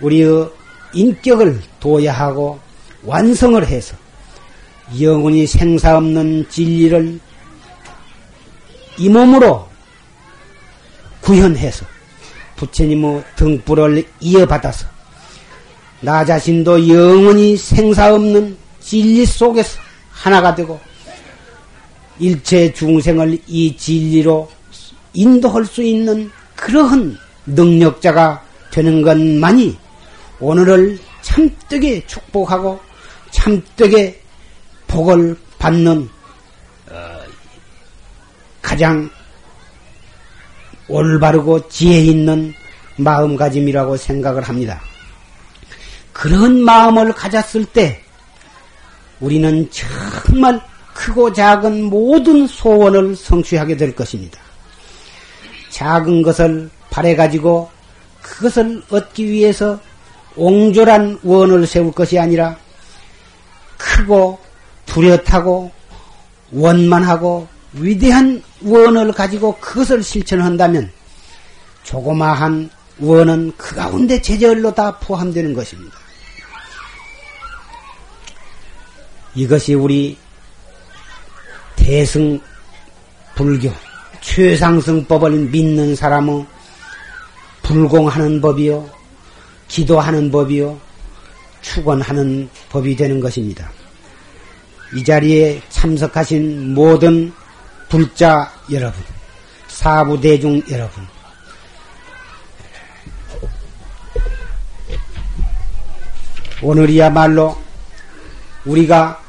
[0.00, 0.50] 우리의
[0.92, 2.58] 인격을 도야 하고
[3.04, 3.96] 완성을 해서
[5.00, 7.18] 영원히 생사 없는 진리를
[8.98, 9.68] 이 몸으로
[11.20, 11.84] 구현해서
[12.56, 14.86] 부처님의 등불을 이어받아서
[16.00, 19.78] 나 자신도 영원히 생사 없는 진리 속에서
[20.10, 20.78] 하나가 되고
[22.18, 24.48] 일체 중생을 이 진리로
[25.12, 29.76] 인도할 수 있는 그러한 능력자가 되는 것만이
[30.40, 32.78] 오늘을 참되게 축복하고
[33.30, 34.22] 참되게
[34.86, 36.08] 복을 받는
[36.90, 37.18] 어,
[38.62, 39.10] 가장
[40.88, 42.54] 올바르고 지혜 있는
[42.96, 44.80] 마음가짐이라고 생각을 합니다.
[46.12, 48.02] 그런 마음을 가졌을 때
[49.20, 50.60] 우리는 정말
[50.94, 54.40] 크고 작은 모든 소원을 성취하게 될 것입니다.
[55.70, 57.70] 작은 것을 바래가지고
[58.22, 59.78] 그것을 얻기 위해서
[60.36, 62.56] 옹졸한 원을 세울 것이 아니라
[63.76, 64.38] 크고
[64.96, 65.70] 뚜렷하고
[66.52, 70.90] 원만하고 위대한 원을 가지고 그것을 실천한다면
[71.82, 75.94] 조그마한 원은 그 가운데 제절로 다 포함되는 것입니다.
[79.34, 80.16] 이것이 우리
[81.76, 82.40] 대승
[83.34, 83.70] 불교
[84.22, 86.46] 최상승법을 믿는 사람의
[87.62, 88.88] 불공하는 법이요,
[89.68, 90.80] 기도하는 법이요,
[91.60, 93.75] 축원하는 법이 되는 것입니다.
[94.94, 97.32] 이 자리에 참석하신 모든
[97.88, 99.02] 불자 여러분,
[99.68, 101.06] 사부대중 여러분,
[106.62, 107.56] 오늘이야말로
[108.64, 109.20] 우리가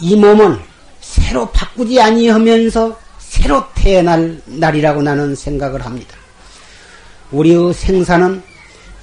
[0.00, 0.60] 이 몸을
[1.00, 6.16] 새로 바꾸지 아니하면서 새로 태어날 날이라고 나는 생각을 합니다.
[7.30, 8.42] 우리의 생사는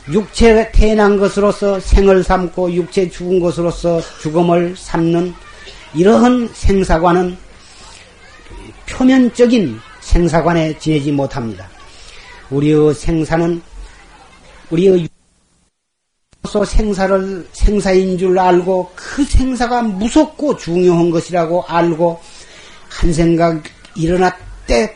[0.09, 5.33] 육체 태어난 것으로서 생을 삼고 육체 죽은 것으로서 죽음을 삼는
[5.93, 7.37] 이러한 생사관은
[8.87, 11.69] 표면적인 생사관에 지내지 못합니다.
[12.49, 13.61] 우리의 생사는
[14.71, 15.07] 우리의
[16.47, 22.19] 소 생사를 생사인 줄 알고 그 생사가 무섭고 중요한 것이라고 알고
[22.89, 23.63] 한 생각
[23.95, 24.33] 일어날
[24.65, 24.95] 때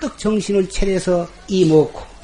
[0.00, 2.15] 팍떡 정신을 차려서 이먹고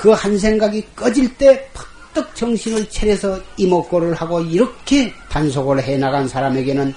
[0.00, 1.68] 그 한 생각이 꺼질 때
[2.14, 6.94] 팍떡 정신을 차려서 이먹고를 하고 이렇게 단속을 해 나간 사람에게는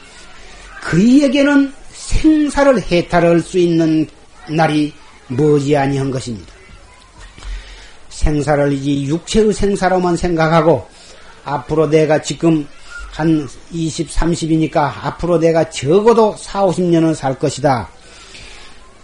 [0.83, 4.07] 그에게는 생사를 해탈할 수 있는
[4.47, 4.93] 날이
[5.27, 6.53] 머지 아니한 것입니다.
[8.07, 10.87] 생사를 이 육체의 생사로만 생각하고
[11.43, 12.65] 앞으로 내가 지금
[13.11, 17.89] 한 20, 30이니까 앞으로 내가 적어도 4, 50년은 살 것이다.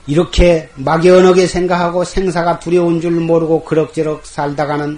[0.09, 4.97] 이렇게 막연하게 생각하고 생사가 두려운 줄 모르고 그럭저럭 살다가는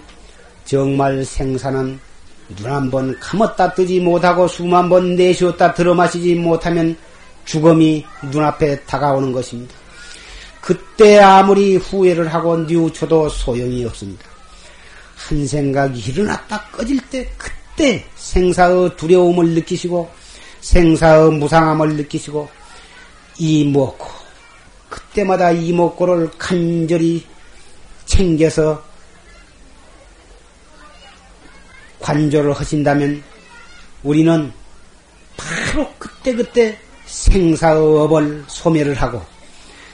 [0.63, 2.00] 정말 생사는
[2.56, 6.95] 눈 한 번 감았다 뜨지 못하고 숨 한 번 내쉬었다 들어 마시지 못하면
[7.43, 9.76] 죽음이 눈앞에 다가오는 것입니다.
[10.62, 14.24] 그때 아무리 후회를 하고 뉘우쳐도 소용이 없습니다.
[15.17, 20.10] 한 생각이 일어났다 꺼질 때 그때 생사의 두려움을 느끼시고
[20.62, 22.47] 생사의 무상함을 느끼시고
[23.39, 24.21] 이먹고 그
[25.13, 27.26] 때마다 이먹고를 간절히
[28.06, 28.84] 챙겨서
[32.00, 33.24] 관조를 하신다면
[34.04, 34.52] 우리는
[35.38, 39.21] 바로 그때그때 생사의 업을 소멸을 하고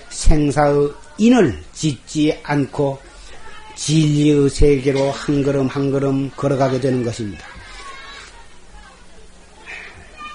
[0.09, 2.99] 생사의 인을 짓지 않고
[3.75, 7.45] 진리의 세계로 한 걸음 한 걸음 걸어가게 되는 것입니다.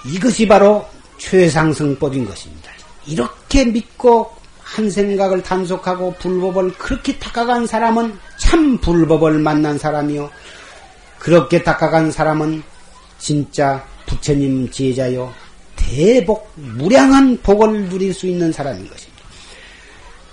[0.05, 0.85] 이것이 바로
[1.17, 2.71] 최상승법인 것입니다.
[3.05, 10.29] 이렇게 믿고 한 생각을 단속하고 불법을 그렇게 닦아간 사람은 참 불법을 만난 사람이요.
[11.19, 12.63] 그렇게 닦아간 사람은
[13.19, 15.31] 진짜 부처님 제자요.
[15.75, 19.23] 대복, 무량한 복을 누릴 수 있는 사람인 것입니다.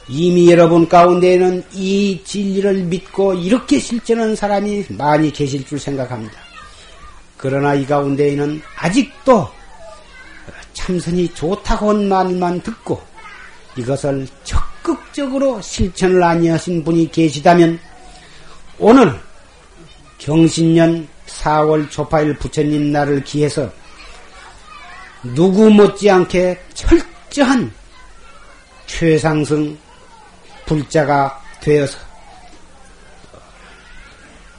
[0.08, 6.34] 이미 여러분 가운데에는 이 진리를 믿고 이렇게 실천한 사람이 많이 계실 줄 생각합니다.
[7.36, 9.48] 그러나 이 가운데에는 아직도
[10.72, 13.00] 참선이 좋다고 한 말만 듣고
[13.76, 17.78] 이것을 적극적으로 실천을 아니하신 분이 계시다면
[18.78, 19.18] 오늘
[20.18, 23.70] 경신년 4월 초파일 부처님 날을 기해서
[25.22, 27.72] 누구 못지않게 철저한
[28.86, 29.78] 최상승
[30.66, 31.98] 불자가 되어서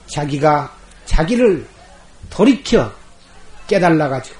[0.08, 0.74] 자기가
[1.06, 1.67] 자기를
[2.30, 2.91] 돌이켜
[3.67, 4.38] 깨달아가지고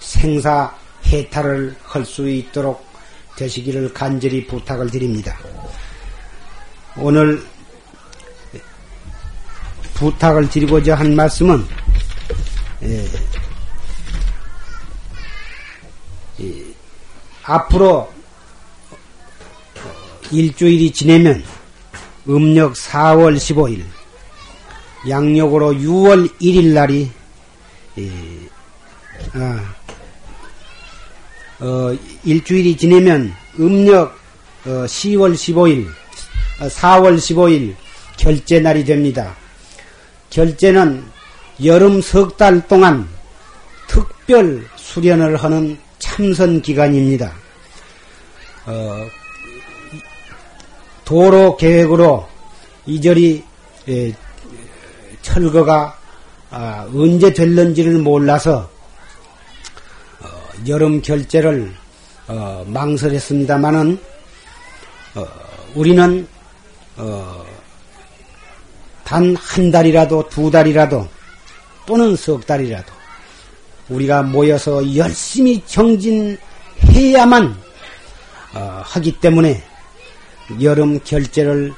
[0.00, 0.74] 생사
[1.06, 2.89] 해탈을 할 수 있도록
[3.40, 5.38] 되시기를 간절히 부탁을 드립니다.
[6.96, 7.42] 오늘
[9.94, 11.64] 부탁을 드리고자 한 말씀은
[12.82, 13.06] 예,
[16.40, 16.64] 예,
[17.44, 18.12] 앞으로
[20.30, 21.42] 일주일이 지내면
[22.28, 23.84] 음력 4월 15일,
[25.08, 27.10] 양력으로 6월 1일 날이
[27.98, 28.10] 예,
[29.32, 29.79] 아,
[31.60, 34.18] 어, 일주일이 지내면 음력
[34.64, 35.86] 어, 10월 15일,
[36.60, 37.74] 어, 4월 15일
[38.16, 39.36] 결제 날이 됩니다.
[40.30, 41.04] 결제는
[41.64, 43.06] 여름 석 달 동안
[43.86, 47.32] 특별 수련을 하는 참선 기간입니다.
[48.66, 49.06] 어,
[51.04, 52.26] 도로 계획으로
[52.86, 53.44] 이절이
[53.88, 54.14] 예,
[55.22, 55.98] 철거가
[56.50, 58.79] 아, 언제 될는지를 몰라서 어,
[60.66, 61.72] 여름 결제를
[62.28, 63.98] 어, 망설였습니다마는
[65.14, 65.26] 어,
[65.74, 66.26] 우리는
[69.04, 71.08] 단한 달이라도 두 달이라도
[71.86, 72.92] 또는 석 달이라도
[73.88, 77.56] 우리가 모여서 열심히 정진해야만
[78.52, 79.62] 하기 때문에
[80.60, 81.72] 여름 결제를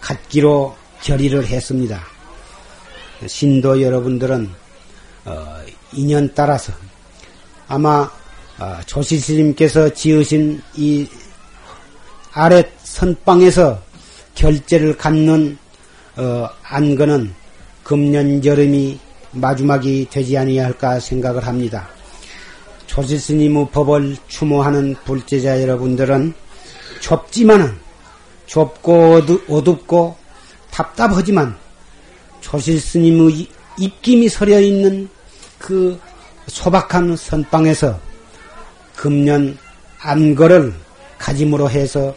[0.00, 2.02] 갖기로 결의를 했습니다.
[3.26, 4.50] 신도 여러분들은
[5.24, 5.60] 어,
[5.92, 6.72] 인연 따라서
[7.68, 8.10] 아마
[8.58, 11.06] 어, 조시스님께서 지으신 이
[12.32, 13.82] 아래 선방에서
[14.34, 15.58] 결제를 갖는
[16.16, 17.34] 어, 안건은
[17.82, 18.98] 금년 여름이
[19.32, 21.88] 마지막이 되지 아니할까 생각을 합니다.
[22.86, 26.32] 조실스님의 법을 추모하는 불제자 여러분들은
[27.00, 27.74] 좁지만은
[28.46, 30.16] 좁고 어둡고
[30.70, 31.56] 답답하지만
[32.40, 33.48] 조실스님의
[33.78, 35.08] 입김이 서려 있는
[35.58, 35.98] 그
[36.48, 37.98] 소박한 선방에서
[38.94, 39.58] 금년
[40.00, 40.74] 안거를
[41.18, 42.14] 가짐으로 해서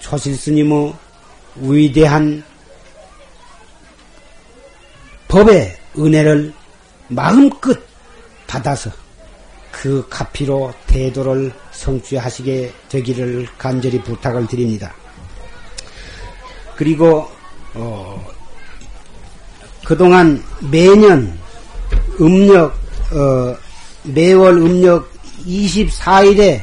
[0.00, 0.94] 조실스님의
[1.56, 2.42] 위대한
[5.28, 6.52] 법의 은혜를
[7.08, 7.78] 마음껏
[8.46, 8.90] 받아서
[9.70, 14.94] 그 가피로 대도를 성취하시게 되기를 간절히 부탁을 드립니다.
[16.76, 17.28] 그리고
[17.74, 18.24] 어,
[19.84, 21.38] 그동안 매년
[22.20, 22.83] 음력
[23.14, 23.56] 어,
[24.02, 25.08] 매월 음력
[25.46, 26.60] 24일에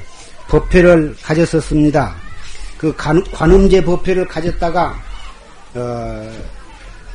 [0.49, 2.15] 법회를 가졌었습니다.
[2.77, 5.01] 그 관음제 법회를 가졌다가
[5.75, 6.31] 어,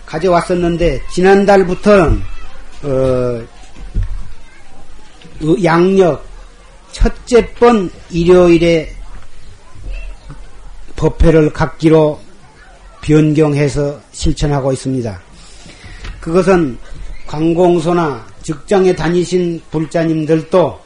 [0.07, 2.23] 가져왔었는데 지난달부터는
[2.85, 3.43] 어,
[5.63, 6.25] 양력
[6.93, 8.91] 첫째 번 일요일에
[10.97, 12.19] 법회를 갖기로
[13.03, 15.21] 변경해서 실천하고 있습니다.
[16.21, 16.79] 그것은
[17.27, 20.81] 관공소나 직장에 다니신 불자님들도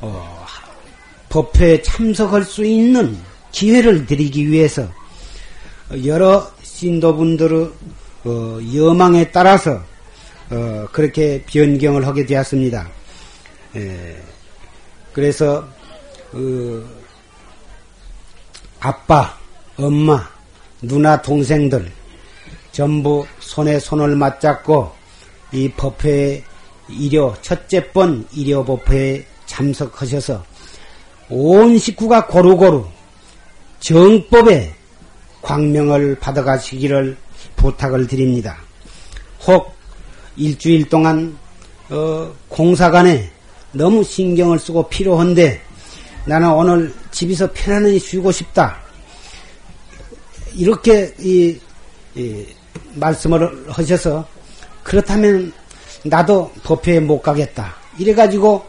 [0.00, 0.46] 어,
[1.28, 3.18] 법회에 참석할 수 있는
[3.50, 4.88] 기회를 드리기 위해서
[6.04, 7.70] 여러 신도분들의
[8.26, 9.82] 어, 여망에 따라서
[10.50, 12.88] 어, 그렇게 변경을 하게 되었습니다.
[13.74, 14.22] 예,
[15.12, 15.66] 그래서
[16.32, 16.84] 어,
[18.78, 19.36] 아빠,
[19.76, 20.28] 엄마,
[20.80, 21.90] 누나, 동생들
[22.70, 24.92] 전부 손에 손을 맞잡고
[25.50, 26.53] 이 법회
[26.88, 30.44] 일요 첫째 번 일요 법회에 참석하셔서
[31.30, 32.86] 온 식구가 고루고루
[33.80, 34.74] 정법의
[35.42, 37.16] 광명을 받아가시기를
[37.56, 38.58] 부탁을 드립니다.
[39.46, 39.74] 혹
[40.36, 41.36] 일주일 동안
[41.90, 43.30] 어, 공사간에
[43.72, 45.60] 너무 신경을 쓰고 필요한데
[46.26, 48.78] 나는 오늘 집에서 편안히 쉬고 싶다.
[50.54, 51.58] 이렇게 이,
[52.14, 52.46] 이
[52.94, 54.26] 말씀을 하셔서
[54.82, 55.52] 그렇다면
[56.04, 57.74] 나도 법회에 못 가겠다.
[57.98, 58.64] 이래가지고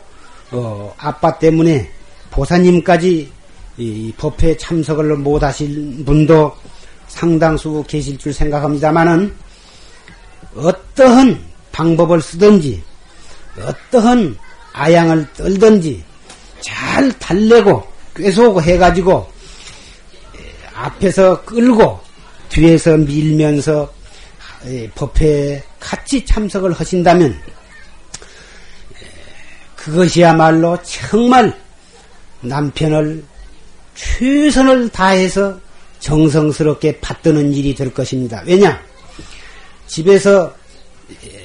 [0.52, 1.90] 어, 아빠 때문에
[2.32, 3.32] 보사님까지
[3.78, 6.54] 이 법회에 참석을 못 하신 분도
[7.08, 9.34] 상당수 계실 줄 생각합니다만은
[10.56, 12.82] 어떠한 방법을 쓰든지
[13.60, 14.38] 어떠한
[14.74, 16.04] 아양을 떨든지
[16.62, 17.84] 잘 달래고
[18.16, 19.28] 꿰쏘고 해가지고
[20.74, 22.00] 앞에서 끌고
[22.50, 23.94] 뒤에서 밀면서
[24.96, 27.40] 법회에 같이 참석을 하신다면
[29.76, 31.56] 그것이야말로 정말
[32.42, 33.24] 남편을
[33.94, 35.60] 최선을 다해서
[36.00, 38.42] 정성스럽게 받드는 일이 될 것입니다.
[38.48, 38.82] 왜냐?
[39.86, 40.56] 집에서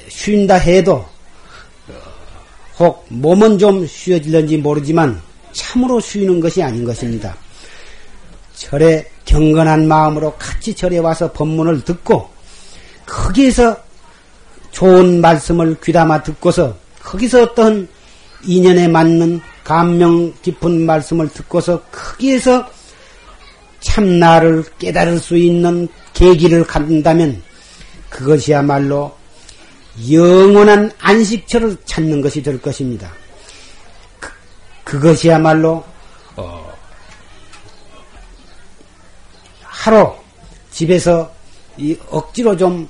[0.08, 1.06] 쉰다 해도
[2.78, 5.20] 혹 몸은 좀 쉬어질는지 모르지만
[5.52, 7.36] 참으로 쉬는 것이 아닌 것입니다.
[8.54, 12.30] 절에 경건한 마음으로 같이 절에 와서 법문을 듣고
[13.04, 13.89] 거기에서
[14.70, 17.88] 좋은 말씀을 귀담아 듣고서 거기서 어떤
[18.44, 22.68] 인연에 맞는 감명 깊은 말씀을 듣고서 거기에서
[23.80, 27.42] 참나를 깨달을 수 있는 계기를 갖는다면
[28.08, 29.16] 그것이야말로
[30.10, 33.12] 영원한 안식처를 찾는 것이 될 것입니다.
[34.84, 35.84] 그, 것이야말로
[36.36, 36.72] 어,
[39.62, 40.12] 하루
[40.70, 41.32] 집에서
[42.08, 42.88] 억지로 좀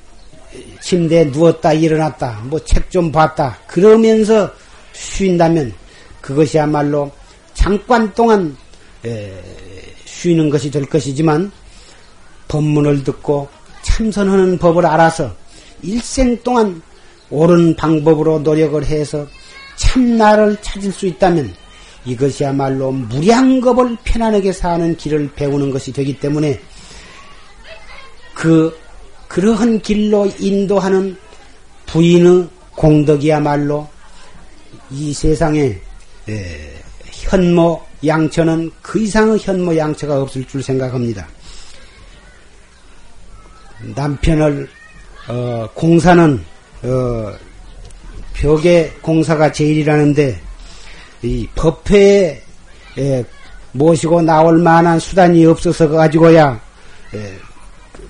[0.80, 4.51] 침대에 누웠다 일어났다 뭐 책 좀 봤다 그러면서
[4.92, 5.72] 쉰다면
[6.20, 7.11] 그것이야말로
[7.55, 8.57] 잠깐 동안
[9.05, 9.32] 에,
[10.05, 11.51] 쉬는 것이 될 것이지만
[12.48, 13.48] 법문을 듣고
[13.82, 15.34] 참선하는 법을 알아서
[15.82, 16.82] 일생 동안
[17.30, 19.26] 옳은 방법으로 노력을 해서
[19.76, 21.55] 참나를 찾을 수 있다면
[22.05, 26.61] 이것이야말로 무량겁을 편안하게 사는 길을 배우는 것이 되기 때문에
[28.34, 28.76] 그
[29.30, 31.16] 그러한 길로 인도하는
[31.86, 33.86] 부인의 공덕이야말로
[34.90, 35.78] 이 세상에
[37.12, 41.28] 현모 양처는 그 이상의 현모 양처가 없을 줄 생각합니다.
[43.94, 44.68] 남편을
[45.28, 46.44] 어, 공사는
[46.82, 47.32] 어,
[48.32, 50.40] 벽에 공사가 제일이라는데
[51.22, 52.42] 이 법회에
[52.98, 53.24] 에,
[53.70, 56.60] 모시고 나올 만한 수단이 없어서 가지고야
[57.14, 57.38] 에,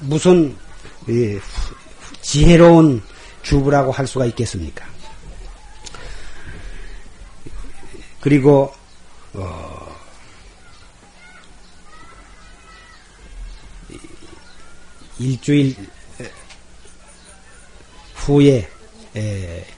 [0.01, 0.60] 무슨 에,
[2.21, 3.03] 지혜로운
[3.43, 4.87] 주부라고 할 수가 있겠습니까?
[8.21, 8.73] 그리고
[15.19, 15.77] 일주일
[18.15, 18.69] 후에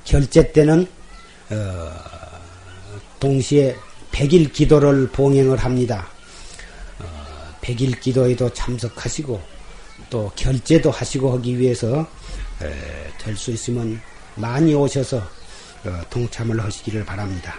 [0.04, 0.86] 결제 때는
[1.50, 1.92] 어,
[3.20, 3.76] 동시에
[4.10, 6.08] 백일 기도를 봉행을 합니다.
[6.98, 7.04] 어,
[7.60, 9.51] 백일 기도에도 참석하시고
[10.12, 12.06] 또 결제도 하시고 하기 위해서
[13.18, 13.98] 될 수 있으면
[14.34, 17.54] 많이 오셔서 어, 동참을 하시기를 바랍니다.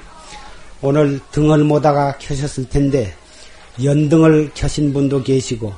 [0.82, 3.14] 오늘 등을 모다가 켜셨을 텐데
[3.84, 5.74] 연등을 켜신 분도 계시고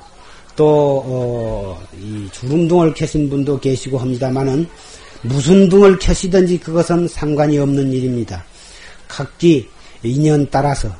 [0.57, 1.87] 또 어,
[2.33, 4.67] 주름등을 켜신 분도 계시고 합니다만은
[5.21, 8.43] 무슨 등을 켜시든지 그것은 상관이 없는 일입니다.
[9.07, 9.69] 각기
[10.03, 10.93] 인연 따라서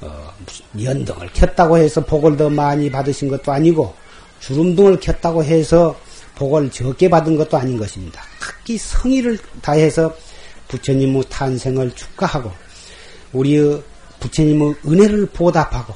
[0.00, 0.34] 어,
[0.82, 4.03] 연등을 켰다고 해서 복을 더 많이 받으신 것도 아니고
[4.44, 5.98] 주름등을 켰다고 해서
[6.34, 8.22] 복을 적게 받은 것도 아닌 것입니다.
[8.38, 10.14] 각기 성의를 다해서
[10.68, 12.52] 부처님의 탄생을 축하하고
[13.32, 13.82] 우리의
[14.20, 15.94] 부처님의 은혜를 보답하고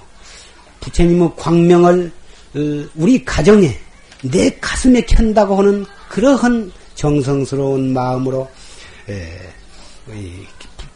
[0.81, 2.11] 부처님의 광명을
[2.55, 3.79] 어, 우리 가정에
[4.23, 8.49] 내 가슴에 켠다고 하는 그러한 정성스러운 마음으로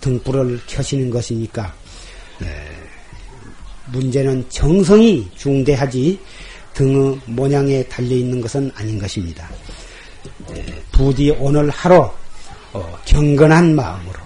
[0.01, 1.73] 등불을 켜시는 것이니까
[3.93, 6.19] 문제는 정성이 중대하지
[6.75, 9.49] 등의 모양에 달려 있는 것은 아닌 것입니다.
[10.93, 12.09] 부디 오늘 하루
[12.73, 14.19] 어, 경건한 마음으로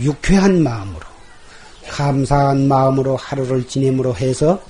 [0.00, 1.00] 유쾌한 마음으로
[1.88, 4.60] 감사한 마음으로 하루를 지냄으로 해서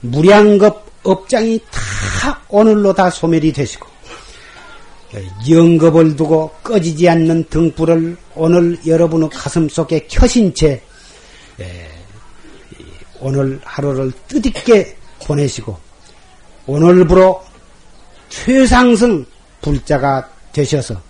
[0.00, 3.86] 무량겁 업장이 다 오늘로 다 소멸이 되시고
[5.48, 10.82] 영겁을 두고 꺼지지 않는 등불을 오늘 여러분의 가슴 속에 켜신 채
[13.20, 15.85] 오늘 하루를 뜻있게 보내시고
[16.66, 17.40] 오늘부로
[18.28, 19.24] 최상승
[19.62, 21.00] 불자가 되셔서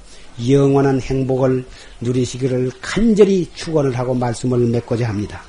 [0.48, 1.64] 영원한 행복을
[2.02, 5.42] 누리시기를 간절히 축원을 하고 말씀을 맺고자 합니다.